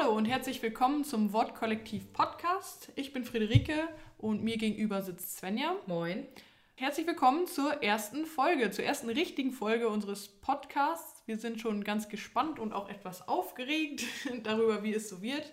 [0.00, 2.90] Hallo und herzlich willkommen zum Wortkollektiv Podcast.
[2.96, 5.76] Ich bin Friederike und mir gegenüber sitzt Svenja.
[5.86, 6.26] Moin.
[6.74, 11.22] Herzlich willkommen zur ersten Folge, zur ersten richtigen Folge unseres Podcasts.
[11.26, 14.02] Wir sind schon ganz gespannt und auch etwas aufgeregt
[14.42, 15.52] darüber, wie es so wird.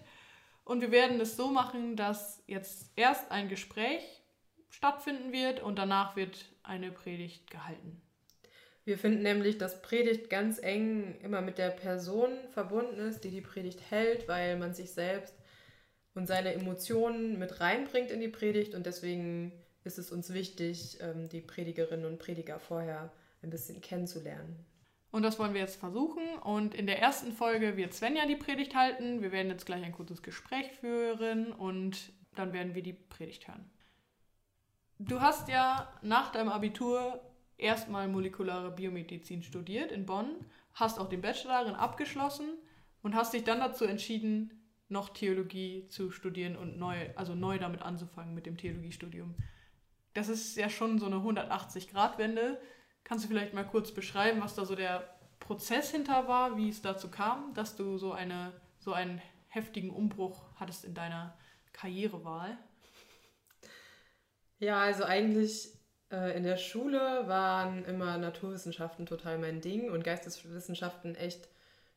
[0.64, 4.04] Und wir werden es so machen, dass jetzt erst ein Gespräch
[4.70, 8.02] stattfinden wird und danach wird eine Predigt gehalten.
[8.88, 13.42] Wir finden nämlich, dass Predigt ganz eng immer mit der Person verbunden ist, die die
[13.42, 15.36] Predigt hält, weil man sich selbst
[16.16, 19.52] und seine Emotionen mit reinbringt in die Predigt und deswegen
[19.84, 23.12] ist es uns wichtig, ähm, die Predigerinnen und Prediger vorher
[23.44, 24.66] ein bisschen kennenzulernen.
[25.12, 26.24] Und das wollen wir jetzt versuchen.
[26.42, 29.22] Und in der ersten Folge wird Svenja die Predigt halten.
[29.22, 33.70] Wir werden jetzt gleich ein kurzes Gespräch führen und dann werden wir die Predigt hören.
[34.98, 37.20] Du hast ja nach deinem Abitur
[37.58, 42.50] erstmal molekulare Biomedizin studiert in Bonn, hast auch den Bachelor darin abgeschlossen
[43.02, 44.52] und hast dich dann dazu entschieden,
[44.90, 49.36] noch Theologie zu studieren und neu, also neu damit anzufangen mit dem Theologiestudium.
[50.14, 52.60] Das ist ja schon so eine 180-Grad-Wende.
[53.04, 56.82] Kannst du vielleicht mal kurz beschreiben, was da so der Prozess hinter war, wie es
[56.82, 61.38] dazu kam, dass du so, eine, so einen heftigen Umbruch hattest in deiner
[61.74, 62.58] Karrierewahl?
[64.60, 65.77] Ja, also eigentlich
[66.10, 71.50] in der Schule waren immer Naturwissenschaften total mein Ding und Geisteswissenschaften echt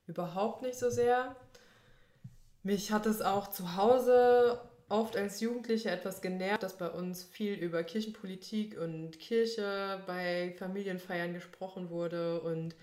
[0.06, 1.36] überhaupt nicht so sehr.
[2.62, 7.55] Mich hat es auch zu Hause oft als Jugendliche etwas genervt, dass bei uns viel
[7.55, 12.75] über Kirchenpolitik und Kirche bei Familienfeiern gesprochen wurde und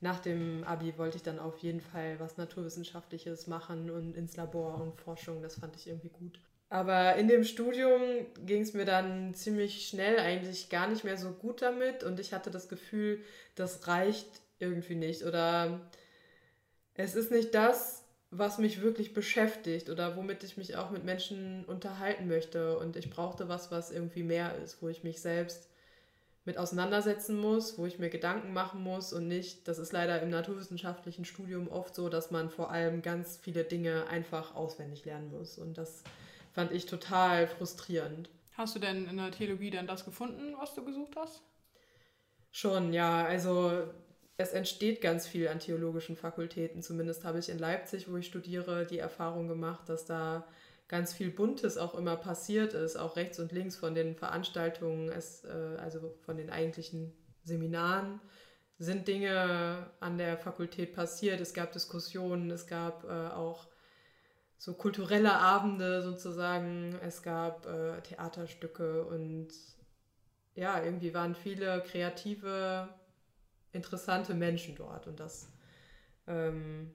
[0.00, 4.80] nach dem Abi wollte ich dann auf jeden Fall was Naturwissenschaftliches machen und ins Labor
[4.80, 6.38] und Forschung, das fand ich irgendwie gut.
[6.70, 11.30] Aber in dem Studium ging es mir dann ziemlich schnell eigentlich gar nicht mehr so
[11.30, 13.20] gut damit und ich hatte das Gefühl,
[13.54, 15.80] das reicht irgendwie nicht oder
[16.94, 21.64] es ist nicht das, was mich wirklich beschäftigt oder womit ich mich auch mit Menschen
[21.64, 22.78] unterhalten möchte.
[22.78, 25.68] Und ich brauchte was, was irgendwie mehr ist, wo ich mich selbst
[26.44, 30.30] mit auseinandersetzen muss, wo ich mir Gedanken machen muss und nicht, das ist leider im
[30.30, 35.58] naturwissenschaftlichen Studium oft so, dass man vor allem ganz viele Dinge einfach auswendig lernen muss.
[35.58, 36.02] Und das
[36.58, 38.28] fand ich total frustrierend.
[38.54, 41.40] Hast du denn in der Theologie dann das gefunden, was du gesucht hast?
[42.50, 43.24] Schon, ja.
[43.24, 43.84] Also
[44.38, 46.82] es entsteht ganz viel an theologischen Fakultäten.
[46.82, 50.48] Zumindest habe ich in Leipzig, wo ich studiere, die Erfahrung gemacht, dass da
[50.88, 55.44] ganz viel Buntes auch immer passiert ist, auch rechts und links von den Veranstaltungen, es,
[55.44, 57.12] äh, also von den eigentlichen
[57.44, 58.20] Seminaren
[58.78, 61.40] sind Dinge an der Fakultät passiert.
[61.40, 63.68] Es gab Diskussionen, es gab äh, auch
[64.58, 66.98] so kulturelle Abende sozusagen.
[67.02, 69.48] Es gab äh, Theaterstücke und
[70.54, 72.88] ja, irgendwie waren viele kreative,
[73.72, 75.06] interessante Menschen dort.
[75.06, 75.48] Und das,
[76.26, 76.92] ähm,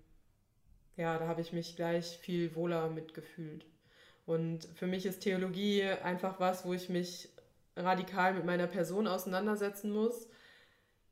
[0.98, 3.66] ja, da habe ich mich gleich viel wohler mitgefühlt.
[4.26, 7.30] Und für mich ist Theologie einfach was, wo ich mich
[7.78, 10.28] radikal mit meiner Person auseinandersetzen muss,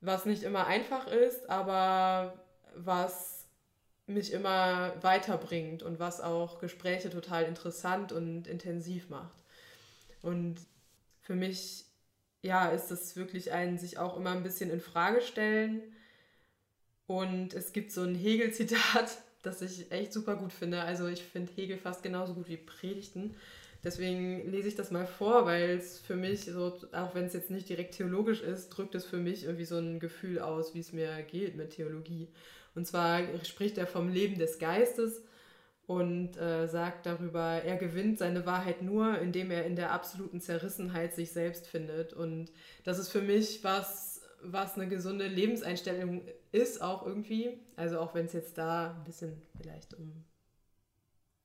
[0.00, 2.34] was nicht immer einfach ist, aber
[2.74, 3.31] was
[4.06, 9.42] mich immer weiterbringt und was auch Gespräche total interessant und intensiv macht.
[10.22, 10.56] Und
[11.20, 11.84] für mich,
[12.42, 15.82] ja, ist es wirklich ein sich auch immer ein bisschen in Frage stellen.
[17.06, 20.82] Und es gibt so ein Hegel-Zitat, das ich echt super gut finde.
[20.82, 23.34] Also ich finde Hegel fast genauso gut wie Predigten.
[23.84, 27.50] Deswegen lese ich das mal vor, weil es für mich so, auch wenn es jetzt
[27.50, 30.92] nicht direkt theologisch ist, drückt es für mich irgendwie so ein Gefühl aus, wie es
[30.92, 32.28] mir geht mit Theologie.
[32.74, 35.22] Und zwar spricht er vom Leben des Geistes
[35.86, 41.14] und äh, sagt darüber, er gewinnt seine Wahrheit nur, indem er in der absoluten Zerrissenheit
[41.14, 42.12] sich selbst findet.
[42.12, 42.50] Und
[42.84, 47.58] das ist für mich was, was eine gesunde Lebenseinstellung ist, auch irgendwie.
[47.76, 50.24] Also auch wenn es jetzt da ein bisschen vielleicht um,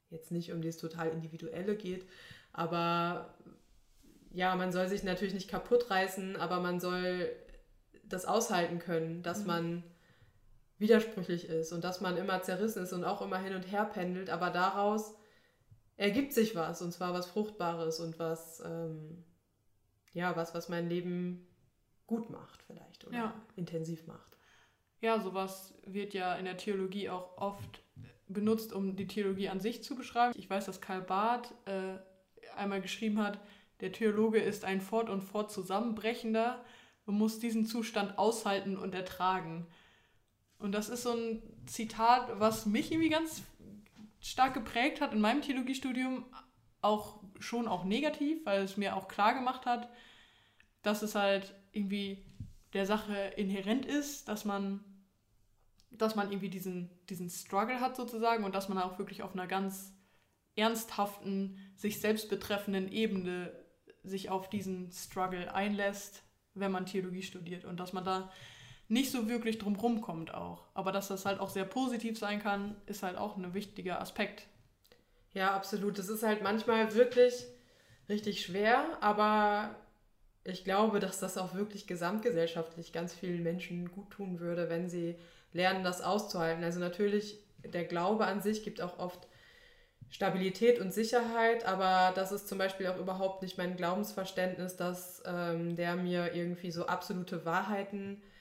[0.10, 2.06] jetzt nicht um das total Individuelle geht,
[2.54, 3.36] aber
[4.32, 7.32] ja, man soll sich natürlich nicht kaputt reißen, aber man soll
[8.04, 9.48] das aushalten können, dass mhm.
[9.48, 9.84] man
[10.80, 14.30] widersprüchlich ist und dass man immer zerrissen ist und auch immer hin und her pendelt,
[14.30, 15.16] aber daraus
[15.96, 19.24] ergibt sich was und zwar was Fruchtbares und was, ähm,
[20.14, 21.48] ja, was, was mein Leben
[22.06, 23.34] gut macht vielleicht oder ja.
[23.56, 24.38] intensiv macht.
[25.02, 27.82] Ja, sowas wird ja in der Theologie auch oft
[28.28, 30.34] benutzt, um die Theologie an sich zu beschreiben.
[30.38, 31.98] Ich weiß, dass Karl Barth äh,
[32.56, 33.40] einmal geschrieben hat,
[33.80, 36.64] der Theologe ist ein fort und fort zusammenbrechender
[37.06, 39.68] und muss diesen Zustand aushalten und ertragen.
[40.60, 43.44] Und das ist so ein Zitat, was mich irgendwie ganz
[44.20, 46.26] stark geprägt hat in meinem Theologiestudium,
[46.82, 49.90] auch schon auch negativ, weil es mir auch klar gemacht hat,
[50.82, 52.26] dass es halt irgendwie
[52.74, 54.84] der Sache inhärent ist, dass man
[55.92, 59.48] dass man irgendwie diesen, diesen Struggle hat sozusagen und dass man auch wirklich auf einer
[59.48, 59.94] ganz
[60.56, 63.52] ernsthaften, sich selbst betreffenden Ebene
[64.04, 66.24] sich auf diesen Struggle einlässt,
[66.54, 67.66] wenn man Theologie studiert.
[67.66, 68.32] Und dass man da
[68.90, 70.64] nicht so wirklich drum rumkommt auch.
[70.74, 74.48] Aber dass das halt auch sehr positiv sein kann, ist halt auch ein wichtiger Aspekt.
[75.34, 76.00] Ja, absolut.
[76.00, 77.46] Das ist halt manchmal wirklich
[78.10, 79.76] richtig schwer, aber
[80.44, 85.16] ich glaube, dass das auch wirklich gesamtgesellschaftlich ganz vielen Menschen gut tun würde, wenn sie
[85.52, 86.64] lernen, das auszuhalten.
[86.64, 89.28] Also natürlich, der Glaube an sich gibt auch oft
[90.10, 95.76] Stabilität und Sicherheit, aber das ist zum Beispiel auch überhaupt nicht mein Glaubensverständnis, dass ähm,
[95.76, 98.37] der mir irgendwie so absolute Wahrheiten äh,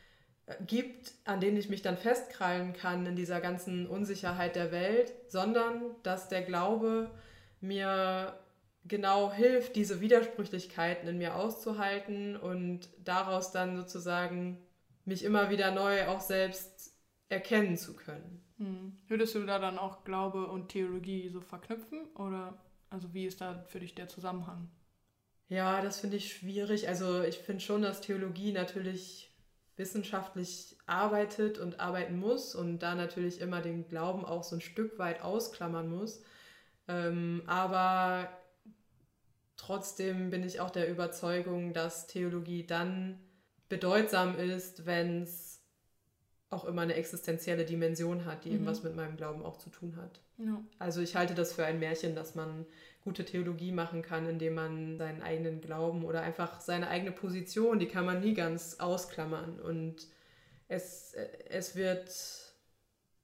[0.67, 5.83] gibt, an denen ich mich dann festkrallen kann in dieser ganzen Unsicherheit der Welt, sondern
[6.03, 7.11] dass der Glaube
[7.61, 8.39] mir
[8.85, 14.63] genau hilft, diese Widersprüchlichkeiten in mir auszuhalten und daraus dann sozusagen
[15.05, 16.95] mich immer wieder neu auch selbst
[17.29, 18.43] erkennen zu können.
[18.59, 18.97] Hm.
[19.09, 22.07] Würdest du da dann auch Glaube und Theologie so verknüpfen?
[22.15, 24.71] Oder also wie ist da für dich der Zusammenhang?
[25.49, 26.89] Ja, das finde ich schwierig.
[26.89, 29.36] Also ich finde schon, dass Theologie natürlich
[29.77, 34.99] wissenschaftlich arbeitet und arbeiten muss und da natürlich immer den Glauben auch so ein Stück
[34.99, 36.23] weit ausklammern muss.
[36.89, 38.29] Ähm, aber
[39.57, 43.19] trotzdem bin ich auch der Überzeugung, dass Theologie dann
[43.69, 45.61] bedeutsam ist, wenn es
[46.49, 48.55] auch immer eine existenzielle Dimension hat, die mhm.
[48.57, 50.21] eben was mit meinem Glauben auch zu tun hat.
[50.39, 50.63] Ja.
[50.79, 52.67] Also ich halte das für ein Märchen, dass man
[53.07, 57.87] gute Theologie machen kann, indem man seinen eigenen Glauben oder einfach seine eigene Position, die
[57.87, 59.61] kann man nie ganz ausklammern.
[59.61, 60.09] Und
[60.67, 61.15] es,
[61.49, 62.11] es wird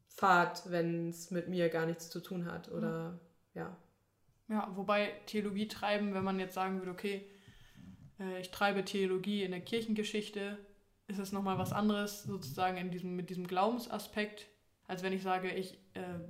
[0.06, 2.70] fad, wenn es mit mir gar nichts zu tun hat.
[2.70, 3.18] Oder
[3.54, 3.76] ja.
[4.48, 4.70] ja.
[4.76, 7.28] Wobei Theologie treiben, wenn man jetzt sagen würde, okay,
[8.20, 10.58] äh, ich treibe Theologie in der Kirchengeschichte,
[11.08, 14.46] ist es nochmal was anderes, sozusagen in diesem, mit diesem Glaubensaspekt,
[14.86, 16.20] als wenn ich sage, ich äh,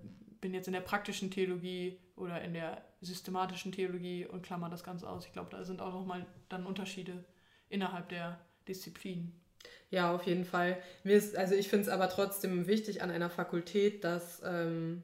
[0.42, 5.08] bin jetzt in der praktischen Theologie oder in der systematischen Theologie und klammer das Ganze
[5.08, 5.24] aus.
[5.24, 7.24] Ich glaube, da sind auch nochmal dann Unterschiede
[7.70, 9.32] innerhalb der Disziplinen.
[9.88, 10.76] Ja, auf jeden Fall.
[11.02, 15.02] Mir ist, also ich finde es aber trotzdem wichtig an einer Fakultät, dass ähm,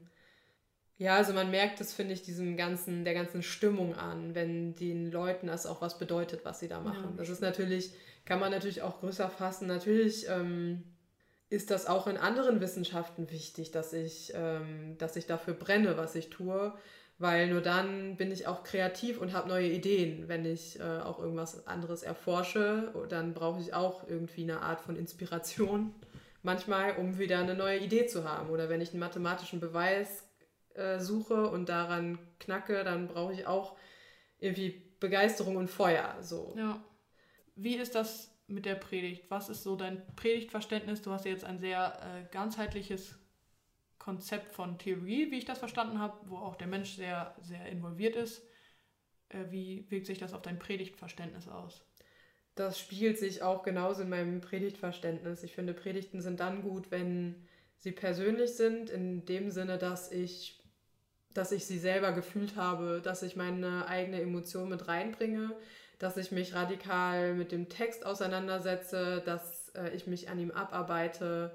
[0.97, 5.11] ja, also man merkt das, finde ich, diesem ganzen, der ganzen Stimmung an, wenn den
[5.11, 7.11] Leuten das auch was bedeutet, was sie da machen.
[7.11, 7.17] Ja.
[7.17, 7.93] Das ist natürlich
[8.29, 9.67] kann man natürlich auch größer fassen.
[9.67, 10.83] Natürlich ähm,
[11.49, 16.15] ist das auch in anderen Wissenschaften wichtig, dass ich, ähm, dass ich dafür brenne, was
[16.15, 16.73] ich tue,
[17.17, 20.27] weil nur dann bin ich auch kreativ und habe neue Ideen.
[20.27, 24.95] Wenn ich äh, auch irgendwas anderes erforsche, dann brauche ich auch irgendwie eine Art von
[24.95, 25.93] Inspiration
[26.43, 28.49] manchmal, um wieder eine neue Idee zu haben.
[28.51, 30.23] Oder wenn ich einen mathematischen Beweis
[30.75, 33.75] äh, suche und daran knacke, dann brauche ich auch
[34.39, 36.15] irgendwie Begeisterung und Feuer.
[36.21, 36.53] So.
[36.57, 36.81] Ja.
[37.55, 39.29] Wie ist das mit der Predigt?
[39.29, 41.01] Was ist so dein Predigtverständnis?
[41.01, 43.15] Du hast ja jetzt ein sehr äh, ganzheitliches
[43.97, 48.15] Konzept von Theorie, wie ich das verstanden habe, wo auch der Mensch sehr, sehr involviert
[48.15, 48.41] ist.
[49.29, 51.85] Äh, wie wirkt sich das auf dein Predigtverständnis aus?
[52.55, 55.43] Das spiegelt sich auch genauso in meinem Predigtverständnis.
[55.43, 57.47] Ich finde, Predigten sind dann gut, wenn
[57.77, 60.61] sie persönlich sind, in dem Sinne, dass ich,
[61.33, 65.55] dass ich sie selber gefühlt habe, dass ich meine eigene Emotion mit reinbringe,
[65.99, 71.53] dass ich mich radikal mit dem Text auseinandersetze, dass äh, ich mich an ihm abarbeite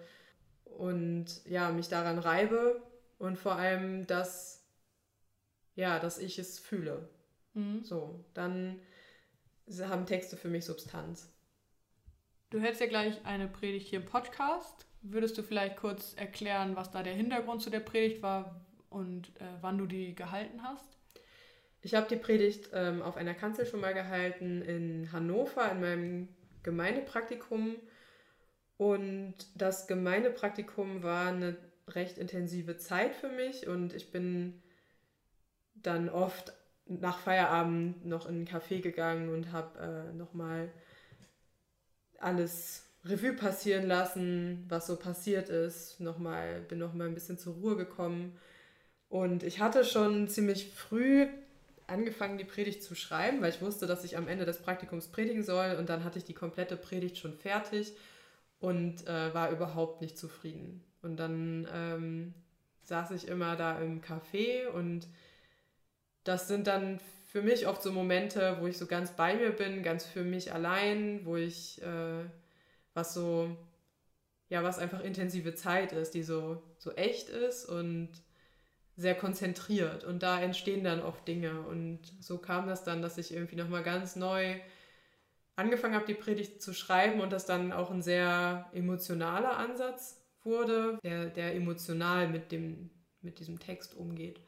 [0.64, 2.83] und ja, mich daran reibe
[3.18, 4.64] und vor allem, dass
[5.75, 7.09] ja, dass ich es fühle.
[7.54, 7.83] Mhm.
[7.83, 8.80] So, dann
[9.80, 11.33] haben Texte für mich Substanz.
[12.50, 14.87] Du hältst ja gleich eine Predigt hier im Podcast.
[15.02, 19.45] Würdest du vielleicht kurz erklären, was da der Hintergrund zu der Predigt war und äh,
[19.61, 20.99] wann du die gehalten hast?
[21.85, 26.29] Ich habe die Predigt ähm, auf einer Kanzel schon mal gehalten in Hannover in meinem
[26.62, 27.76] Gemeindepraktikum.
[28.79, 34.62] Und das Gemeindepraktikum war eine recht intensive Zeit für mich und ich bin
[35.75, 36.55] dann oft
[36.87, 40.73] nach Feierabend noch in einen Café gegangen und habe äh, nochmal
[42.19, 46.00] alles Revue passieren lassen, was so passiert ist.
[46.00, 48.38] Nochmal, bin nochmal ein bisschen zur Ruhe gekommen.
[49.11, 51.29] Und ich hatte schon ziemlich früh
[51.87, 55.43] angefangen, die Predigt zu schreiben, weil ich wusste, dass ich am Ende des Praktikums predigen
[55.43, 57.93] soll und dann hatte ich die komplette Predigt schon fertig
[58.61, 60.83] und äh, war überhaupt nicht zufrieden.
[61.03, 62.35] Und dann ähm,
[62.83, 65.07] saß ich immer da im Café und
[66.25, 66.99] das sind dann
[67.31, 70.53] für mich oft so Momente, wo ich so ganz bei mir bin, ganz für mich
[70.53, 72.25] allein, wo ich äh,
[72.95, 73.57] was so,
[74.49, 78.09] ja, was einfach intensive Zeit ist, die so, so echt ist und
[78.96, 83.32] sehr konzentriert und da entstehen dann oft Dinge und so kam das dann, dass ich
[83.32, 84.60] irgendwie nochmal ganz neu
[85.56, 90.98] angefangen habe, die Predigt zu schreiben und das dann auch ein sehr emotionaler Ansatz wurde,
[91.02, 94.40] der, der emotional mit, dem, mit diesem Text umgeht.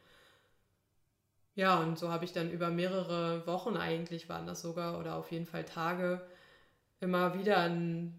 [1.55, 5.33] Ja, und so habe ich dann über mehrere Wochen eigentlich, waren das sogar, oder auf
[5.33, 6.27] jeden Fall Tage,
[7.01, 8.15] immer wieder ein,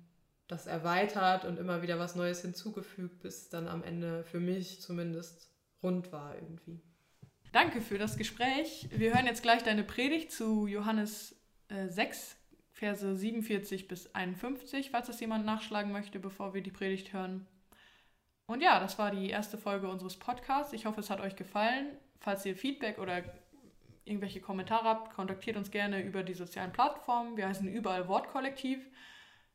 [0.48, 5.52] das erweitert und immer wieder was Neues hinzugefügt, bis dann am Ende für mich zumindest
[5.84, 6.82] rund war irgendwie.
[7.52, 8.88] Danke für das Gespräch.
[8.92, 12.38] Wir hören jetzt gleich deine Predigt zu Johannes äh, 6,
[12.72, 17.48] Verse 47 bis 51, falls das jemand nachschlagen möchte, bevor wir die Predigt hören.
[18.46, 20.74] Und ja, das war die erste Folge unseres Podcasts.
[20.74, 21.98] Ich hoffe, es hat euch gefallen.
[22.20, 23.24] Falls ihr Feedback oder
[24.06, 27.36] irgendwelche Kommentare habt, kontaktiert uns gerne über die sozialen Plattformen.
[27.36, 28.80] Wir heißen überall Wortkollektiv.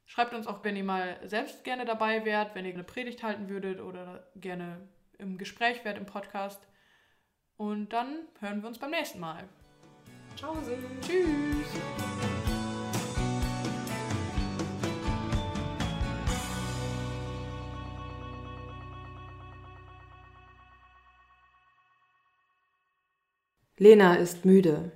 [0.05, 3.49] Schreibt uns auch, wenn ihr mal selbst gerne dabei wärt, wenn ihr eine Predigt halten
[3.49, 4.89] würdet oder gerne
[5.23, 6.61] im Gespräch wärt im Podcast.
[7.57, 9.49] Und dann hören wir uns beim nächsten Mal.
[10.37, 10.57] Ciao.
[11.01, 11.67] Tschüss.
[23.79, 24.93] Lena ist müde.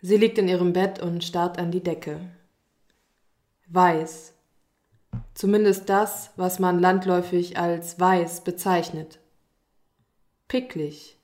[0.00, 2.20] Sie liegt in ihrem Bett und starrt an die Decke.
[3.66, 4.32] Weiß.
[5.34, 9.18] Zumindest das, was man landläufig als weiß bezeichnet.
[10.48, 11.18] Picklig.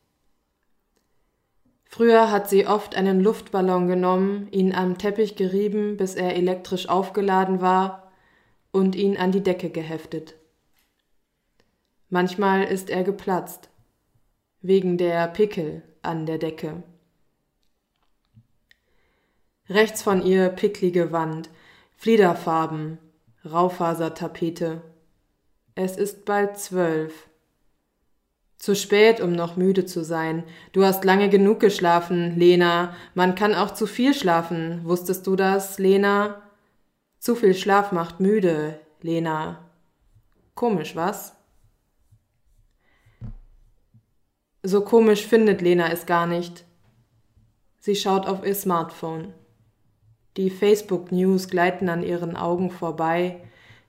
[1.85, 7.61] Früher hat sie oft einen Luftballon genommen, ihn am Teppich gerieben, bis er elektrisch aufgeladen
[7.61, 8.11] war,
[8.73, 10.35] und ihn an die Decke geheftet.
[12.09, 13.69] Manchmal ist er geplatzt,
[14.61, 16.83] wegen der Pickel an der Decke.
[19.69, 21.49] Rechts von ihr picklige Wand,
[21.97, 22.99] Fliederfarben,
[23.45, 24.83] Raufasertapete.
[25.75, 27.29] Es ist bald zwölf.
[28.63, 30.45] Zu spät, um noch müde zu sein.
[30.71, 32.95] Du hast lange genug geschlafen, Lena.
[33.13, 34.85] Man kann auch zu viel schlafen.
[34.85, 36.41] Wusstest du das, Lena?
[37.19, 39.69] Zu viel Schlaf macht müde, Lena.
[40.55, 41.35] Komisch, was?
[44.63, 46.65] So komisch findet Lena es gar nicht.
[47.81, 49.35] Sie schaut auf ihr Smartphone.
[50.37, 53.41] Die Facebook-News gleiten an ihren Augen vorbei,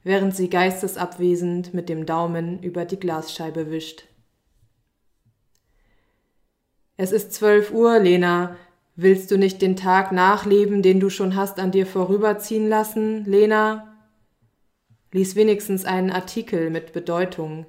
[0.04, 4.06] während sie geistesabwesend mit dem Daumen über die Glasscheibe wischt.
[6.96, 8.56] Es ist zwölf Uhr, Lena.
[8.96, 13.98] Willst du nicht den Tag nachleben, den du schon hast an dir vorüberziehen lassen, Lena?
[15.12, 17.66] Lies wenigstens einen Artikel mit Bedeutung.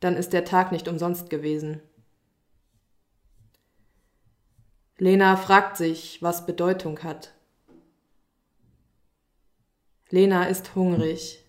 [0.00, 1.80] Dann ist der Tag nicht umsonst gewesen.
[4.98, 7.32] Lena fragt sich, was Bedeutung hat.
[10.10, 11.44] Lena ist hungrig.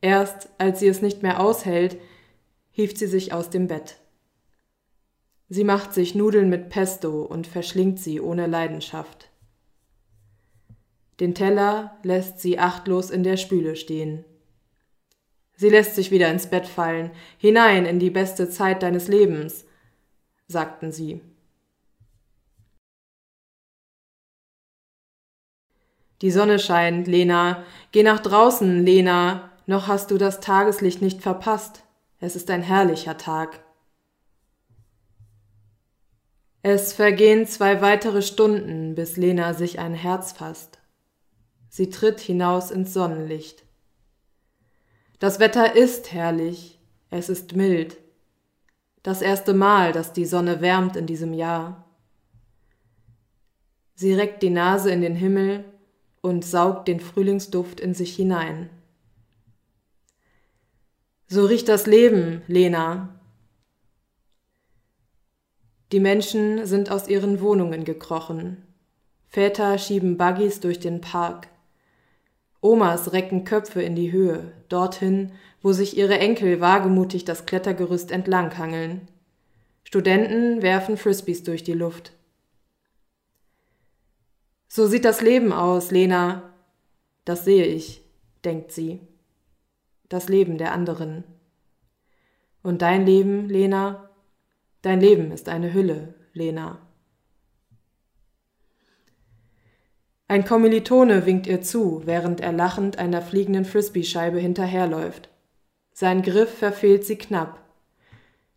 [0.00, 1.98] Erst als sie es nicht mehr aushält,
[2.70, 3.98] hieft sie sich aus dem Bett.
[5.48, 9.28] Sie macht sich Nudeln mit Pesto und verschlingt sie ohne Leidenschaft.
[11.20, 14.24] Den Teller lässt sie achtlos in der Spüle stehen.
[15.56, 19.64] Sie lässt sich wieder ins Bett fallen, hinein in die beste Zeit deines Lebens,
[20.48, 21.20] sagten sie.
[26.22, 27.64] Die Sonne scheint, Lena.
[27.92, 29.50] Geh nach draußen, Lena.
[29.66, 31.84] Noch hast du das Tageslicht nicht verpasst.
[32.18, 33.63] Es ist ein herrlicher Tag.
[36.66, 40.78] Es vergehen zwei weitere Stunden, bis Lena sich ein Herz fasst.
[41.68, 43.66] Sie tritt hinaus ins Sonnenlicht.
[45.18, 46.80] Das Wetter ist herrlich,
[47.10, 47.98] es ist mild.
[49.02, 51.84] Das erste Mal, dass die Sonne wärmt in diesem Jahr.
[53.94, 55.66] Sie reckt die Nase in den Himmel
[56.22, 58.70] und saugt den Frühlingsduft in sich hinein.
[61.26, 63.13] So riecht das Leben, Lena.
[65.94, 68.56] Die Menschen sind aus ihren Wohnungen gekrochen.
[69.28, 71.46] Väter schieben Buggies durch den Park.
[72.60, 75.30] Omas recken Köpfe in die Höhe, dorthin,
[75.62, 79.06] wo sich ihre Enkel wagemutig das Klettergerüst entlanghangeln.
[79.84, 82.10] Studenten werfen Frisbees durch die Luft.
[84.66, 86.42] So sieht das Leben aus, Lena.
[87.24, 88.02] Das sehe ich,
[88.44, 88.98] denkt sie.
[90.08, 91.22] Das Leben der anderen.
[92.64, 94.03] Und dein Leben, Lena?
[94.84, 96.78] Dein Leben ist eine Hülle, Lena.
[100.28, 105.30] Ein Kommilitone winkt ihr zu, während er lachend einer fliegenden Frisbee-Scheibe hinterherläuft.
[105.94, 107.60] Sein Griff verfehlt sie knapp.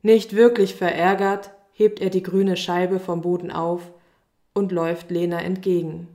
[0.01, 3.89] Nicht wirklich verärgert, hebt er die grüne Scheibe vom Boden auf
[4.53, 6.09] und läuft Lena entgegen.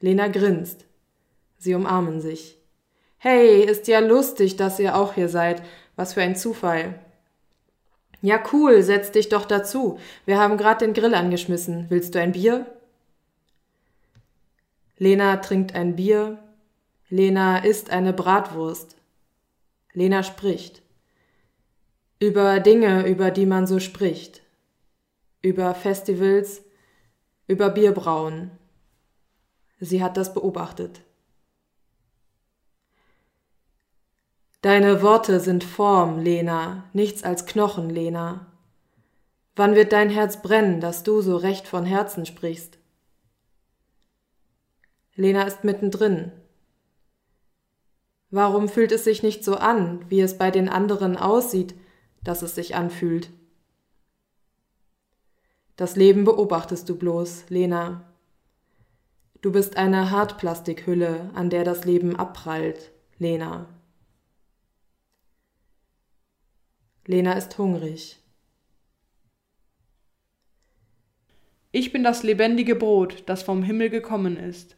[0.00, 0.86] Lena grinst.
[1.58, 2.56] Sie umarmen sich.
[3.18, 5.62] Hey, ist ja lustig, dass ihr auch hier seid.
[5.94, 6.98] Was für ein Zufall.
[8.20, 9.98] Ja, cool, setz dich doch dazu.
[10.26, 11.86] Wir haben gerade den Grill angeschmissen.
[11.88, 12.66] Willst du ein Bier?
[14.96, 16.38] Lena trinkt ein Bier.
[17.08, 18.96] Lena isst eine Bratwurst.
[19.92, 20.82] Lena spricht.
[22.18, 24.42] Über Dinge, über die man so spricht.
[25.40, 26.62] Über Festivals,
[27.46, 28.50] über Bierbrauen.
[29.78, 31.02] Sie hat das beobachtet.
[34.60, 38.46] Deine Worte sind Form, Lena, nichts als Knochen, Lena.
[39.54, 42.78] Wann wird dein Herz brennen, dass du so recht von Herzen sprichst?
[45.14, 46.32] Lena ist mittendrin.
[48.30, 51.76] Warum fühlt es sich nicht so an, wie es bei den anderen aussieht,
[52.24, 53.30] dass es sich anfühlt?
[55.76, 58.12] Das Leben beobachtest du bloß, Lena.
[59.40, 63.77] Du bist eine Hartplastikhülle, an der das Leben abprallt, Lena.
[67.08, 68.18] Lena ist hungrig.
[71.72, 74.76] Ich bin das lebendige Brot, das vom Himmel gekommen ist.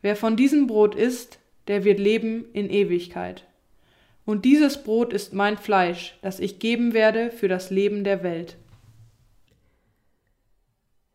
[0.00, 1.38] Wer von diesem Brot isst,
[1.68, 3.46] der wird leben in Ewigkeit.
[4.24, 8.56] Und dieses Brot ist mein Fleisch, das ich geben werde für das Leben der Welt.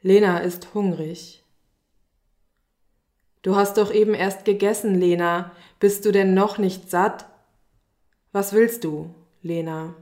[0.01, 1.43] Lena ist hungrig.
[3.41, 5.51] Du hast doch eben erst gegessen, Lena.
[5.81, 7.25] Bist du denn noch nicht satt?
[8.31, 9.93] Was willst du, Lena?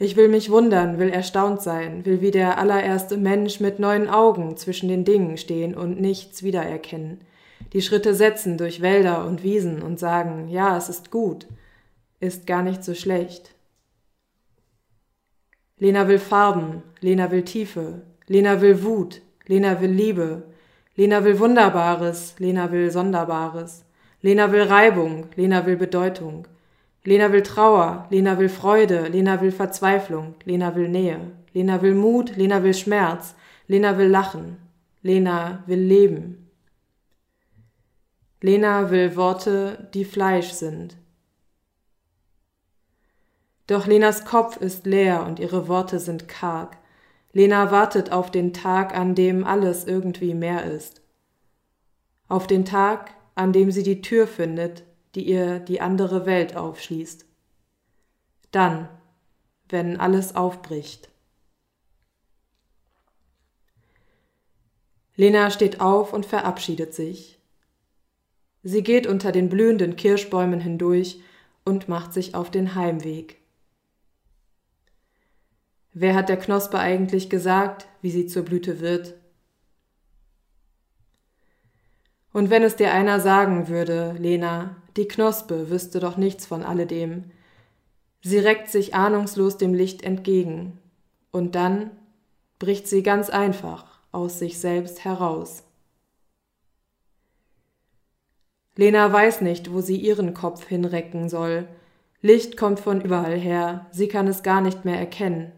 [0.00, 4.56] Ich will mich wundern, will erstaunt sein, will wie der allererste Mensch mit neuen Augen
[4.56, 7.20] zwischen den Dingen stehen und nichts wiedererkennen,
[7.72, 11.48] die Schritte setzen durch Wälder und Wiesen und sagen, ja, es ist gut,
[12.20, 13.54] ist gar nicht so schlecht.
[15.78, 20.44] Lena will Farben, Lena will Tiefe, Lena will Wut, Lena will Liebe,
[20.94, 23.84] Lena will Wunderbares, Lena will Sonderbares,
[24.22, 26.46] Lena will Reibung, Lena will Bedeutung,
[27.08, 32.36] Lena will Trauer, Lena will Freude, Lena will Verzweiflung, Lena will Nähe, Lena will Mut,
[32.36, 33.34] Lena will Schmerz,
[33.66, 34.58] Lena will Lachen,
[35.00, 36.50] Lena will Leben.
[38.42, 40.98] Lena will Worte, die Fleisch sind.
[43.68, 46.76] Doch Lenas Kopf ist leer und ihre Worte sind karg.
[47.32, 51.00] Lena wartet auf den Tag, an dem alles irgendwie mehr ist.
[52.28, 57.24] Auf den Tag, an dem sie die Tür findet, die ihr die andere Welt aufschließt.
[58.50, 58.88] Dann,
[59.68, 61.08] wenn alles aufbricht.
[65.16, 67.40] Lena steht auf und verabschiedet sich.
[68.62, 71.20] Sie geht unter den blühenden Kirschbäumen hindurch
[71.64, 73.38] und macht sich auf den Heimweg.
[75.92, 79.14] Wer hat der Knospe eigentlich gesagt, wie sie zur Blüte wird?
[82.32, 87.30] Und wenn es dir einer sagen würde, Lena, die Knospe wüsste doch nichts von alledem.
[88.20, 90.78] Sie reckt sich ahnungslos dem Licht entgegen,
[91.30, 91.90] und dann
[92.58, 95.62] bricht sie ganz einfach aus sich selbst heraus.
[98.74, 101.68] Lena weiß nicht, wo sie ihren Kopf hinrecken soll.
[102.20, 105.52] Licht kommt von überall her, sie kann es gar nicht mehr erkennen.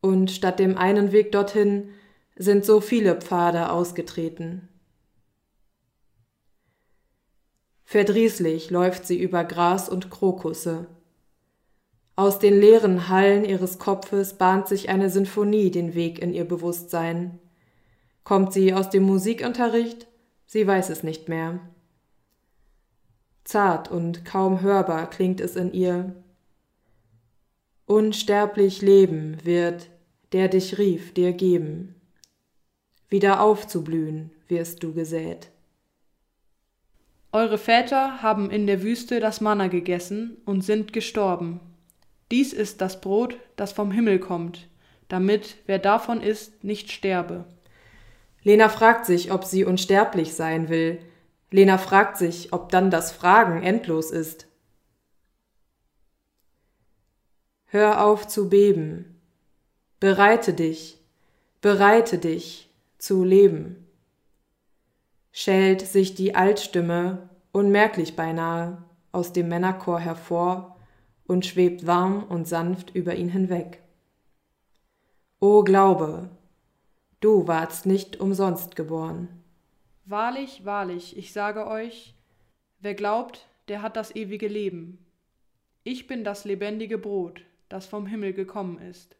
[0.00, 1.90] Und statt dem einen Weg dorthin
[2.36, 4.68] sind so viele Pfade ausgetreten.
[7.90, 10.88] Verdrießlich läuft sie über Gras und Krokusse.
[12.16, 17.38] Aus den leeren Hallen ihres Kopfes bahnt sich eine Sinfonie den Weg in ihr Bewusstsein.
[18.24, 20.06] Kommt sie aus dem Musikunterricht?
[20.44, 21.60] Sie weiß es nicht mehr.
[23.44, 26.14] Zart und kaum hörbar klingt es in ihr.
[27.86, 29.88] Unsterblich Leben wird,
[30.32, 31.94] der dich rief, dir geben.
[33.08, 35.50] Wieder aufzublühen wirst du gesät.
[37.30, 41.60] Eure Väter haben in der Wüste das Manna gegessen und sind gestorben.
[42.30, 44.68] Dies ist das Brot, das vom Himmel kommt,
[45.08, 47.44] damit wer davon isst, nicht sterbe.
[48.42, 51.00] Lena fragt sich, ob sie unsterblich sein will.
[51.50, 54.46] Lena fragt sich, ob dann das Fragen endlos ist.
[57.66, 59.20] Hör auf zu beben.
[60.00, 60.98] Bereite dich,
[61.60, 63.87] bereite dich zu leben
[65.40, 70.76] schält sich die Altstimme, unmerklich beinahe, aus dem Männerchor hervor
[71.28, 73.80] und schwebt warm und sanft über ihn hinweg.
[75.38, 76.28] O Glaube,
[77.20, 79.28] du warst nicht umsonst geboren.
[80.06, 82.16] Wahrlich, wahrlich, ich sage euch,
[82.80, 84.98] wer glaubt, der hat das ewige Leben.
[85.84, 89.14] Ich bin das lebendige Brot, das vom Himmel gekommen ist.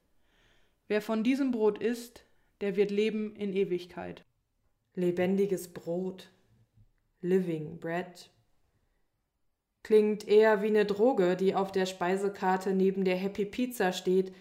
[0.88, 2.24] Wer von diesem Brot isst,
[2.60, 4.24] der wird leben in Ewigkeit
[4.98, 6.28] lebendiges Brot,
[7.20, 8.30] Living Bread,
[9.84, 14.34] klingt eher wie eine Droge, die auf der Speisekarte neben der Happy Pizza steht,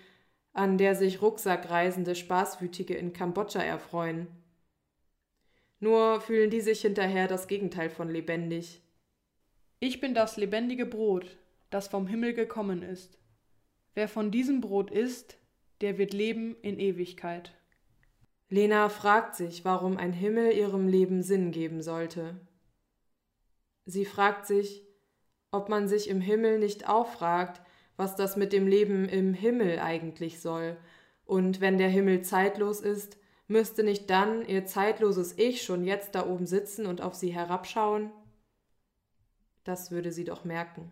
[0.53, 4.27] an der sich Rucksackreisende Spaßwütige in Kambodscha erfreuen.
[5.79, 8.81] Nur fühlen die sich hinterher das Gegenteil von lebendig.
[9.79, 11.37] Ich bin das lebendige Brot,
[11.69, 13.19] das vom Himmel gekommen ist.
[13.93, 15.37] Wer von diesem Brot isst,
[15.81, 17.53] der wird leben in Ewigkeit.
[18.49, 22.39] Lena fragt sich, warum ein Himmel ihrem Leben Sinn geben sollte.
[23.85, 24.85] Sie fragt sich,
[25.51, 27.61] ob man sich im Himmel nicht auch fragt,
[27.97, 30.77] was das mit dem Leben im Himmel eigentlich soll,
[31.25, 36.25] und wenn der Himmel zeitlos ist, müsste nicht dann ihr zeitloses Ich schon jetzt da
[36.25, 38.11] oben sitzen und auf sie herabschauen?
[39.65, 40.89] Das würde sie doch merken.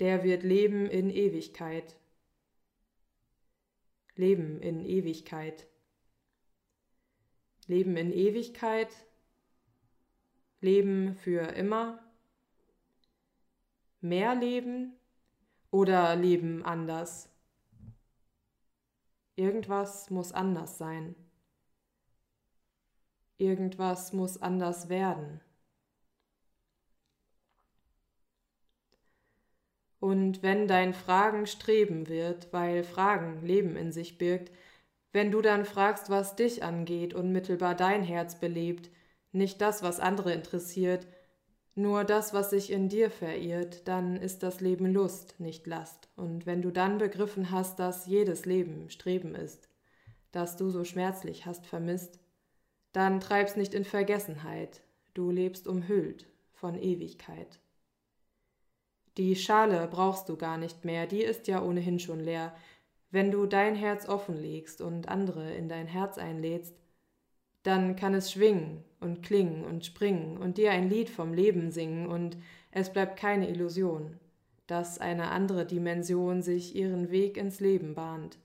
[0.00, 1.96] Der wird leben in Ewigkeit.
[4.14, 5.66] Leben in Ewigkeit.
[7.66, 8.88] Leben in Ewigkeit.
[10.60, 12.02] Leben für immer.
[14.00, 14.94] Mehr Leben
[15.70, 17.30] oder Leben anders.
[19.36, 21.14] Irgendwas muss anders sein.
[23.38, 25.40] Irgendwas muss anders werden.
[30.02, 34.50] Und wenn dein Fragen streben wird, weil Fragen Leben in sich birgt,
[35.12, 38.90] wenn du dann fragst, was dich angeht, unmittelbar dein Herz belebt,
[39.30, 41.06] nicht das, was andere interessiert,
[41.76, 46.08] nur das, was sich in dir verirrt, dann ist das Leben Lust, nicht Last.
[46.16, 49.68] Und wenn du dann begriffen hast, dass jedes Leben Streben ist,
[50.32, 52.18] das du so schmerzlich hast vermisst,
[52.90, 54.82] dann treib's nicht in Vergessenheit,
[55.14, 57.61] du lebst umhüllt von Ewigkeit.
[59.18, 62.54] Die Schale brauchst du gar nicht mehr, die ist ja ohnehin schon leer.
[63.10, 66.74] Wenn du dein Herz offenlegst und andere in dein Herz einlädst,
[67.62, 72.06] dann kann es schwingen und klingen und springen und dir ein Lied vom Leben singen
[72.06, 72.38] und
[72.70, 74.18] es bleibt keine Illusion,
[74.66, 78.38] dass eine andere Dimension sich ihren Weg ins Leben bahnt,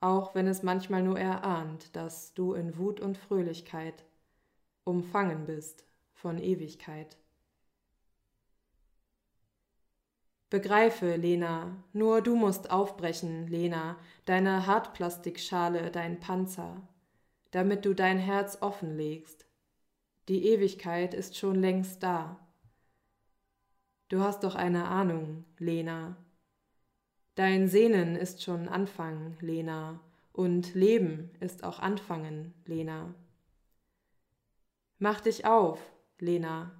[0.00, 4.04] auch wenn es manchmal nur erahnt, dass du in Wut und Fröhlichkeit
[4.84, 7.16] umfangen bist von Ewigkeit.
[10.48, 16.86] Begreife, Lena, nur du musst aufbrechen, Lena, deine Hartplastikschale, dein Panzer,
[17.50, 19.46] damit du dein Herz offenlegst.
[20.28, 22.38] Die Ewigkeit ist schon längst da.
[24.08, 26.16] Du hast doch eine Ahnung, Lena.
[27.34, 30.00] Dein Sehnen ist schon Anfang, Lena,
[30.32, 33.14] und Leben ist auch Anfangen, Lena.
[34.98, 35.80] Mach dich auf,
[36.18, 36.70] Lena,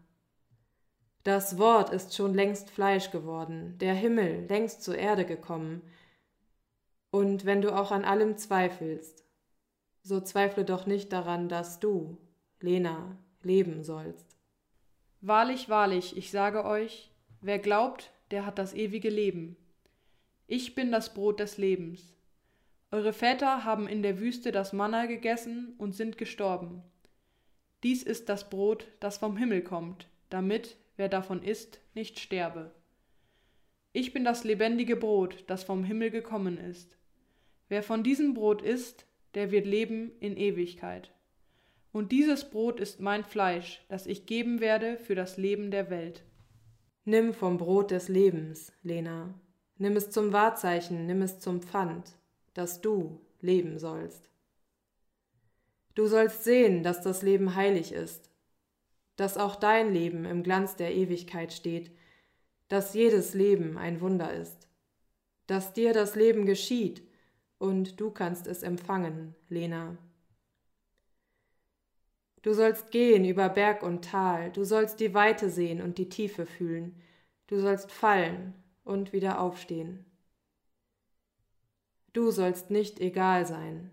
[1.26, 5.82] das Wort ist schon längst Fleisch geworden, der Himmel längst zur Erde gekommen.
[7.10, 9.24] Und wenn du auch an allem zweifelst,
[10.02, 12.16] so zweifle doch nicht daran, dass du,
[12.60, 14.36] Lena, leben sollst.
[15.20, 17.10] Wahrlich, wahrlich, ich sage euch,
[17.40, 19.56] wer glaubt, der hat das ewige Leben.
[20.46, 22.14] Ich bin das Brot des Lebens.
[22.92, 26.84] Eure Väter haben in der Wüste das Manna gegessen und sind gestorben.
[27.82, 32.72] Dies ist das Brot, das vom Himmel kommt, damit, wer davon isst, nicht sterbe.
[33.92, 36.96] Ich bin das lebendige Brot, das vom Himmel gekommen ist.
[37.68, 41.12] Wer von diesem Brot isst, der wird leben in Ewigkeit.
[41.92, 46.24] Und dieses Brot ist mein Fleisch, das ich geben werde für das Leben der Welt.
[47.04, 49.32] Nimm vom Brot des Lebens, Lena.
[49.78, 52.18] Nimm es zum Wahrzeichen, nimm es zum Pfand,
[52.52, 54.28] dass du leben sollst.
[55.94, 58.30] Du sollst sehen, dass das Leben heilig ist,
[59.16, 61.90] dass auch dein Leben im Glanz der Ewigkeit steht,
[62.68, 64.68] dass jedes Leben ein Wunder ist,
[65.46, 67.02] dass dir das Leben geschieht
[67.58, 69.96] und du kannst es empfangen, Lena.
[72.42, 76.46] Du sollst gehen über Berg und Tal, du sollst die Weite sehen und die Tiefe
[76.46, 77.00] fühlen,
[77.48, 80.04] du sollst fallen und wieder aufstehen.
[82.12, 83.90] Du sollst nicht egal sein,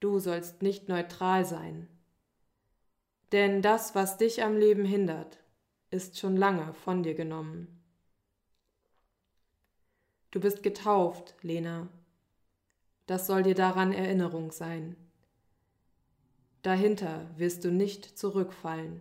[0.00, 1.88] du sollst nicht neutral sein,
[3.32, 5.38] denn das, was dich am Leben hindert,
[5.90, 7.78] ist schon lange von dir genommen.
[10.30, 11.88] Du bist getauft, Lena.
[13.06, 14.96] Das soll dir daran Erinnerung sein.
[16.62, 19.00] Dahinter wirst du nicht zurückfallen.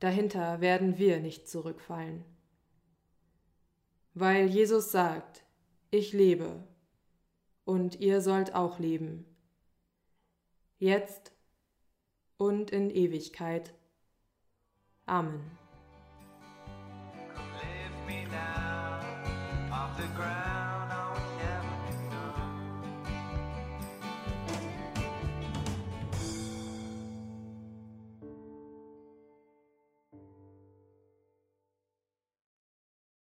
[0.00, 2.24] Dahinter werden wir nicht zurückfallen.
[4.12, 5.44] Weil Jesus sagt,
[5.90, 6.62] ich lebe
[7.64, 9.24] und ihr sollt auch leben.
[10.78, 11.33] Jetzt
[12.44, 13.74] und in Ewigkeit.
[15.06, 15.63] Amen.